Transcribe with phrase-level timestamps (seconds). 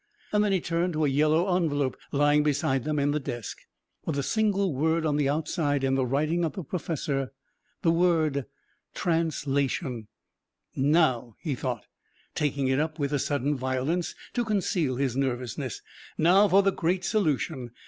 [0.31, 3.59] Then he turned to a yellow envelope lying beside them in the desk,
[4.03, 7.31] with the single word on the outside in the writing of the professor
[7.83, 8.47] the word
[8.95, 10.07] Translation.
[10.75, 11.85] "Now," he thought,
[12.33, 15.83] taking it up with a sudden violence to conceal his nervousness,
[16.17, 17.69] "now for the great solution.